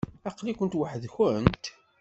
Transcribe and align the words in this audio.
Aql-ikent 0.29 0.77
weḥd-nkent? 0.79 1.65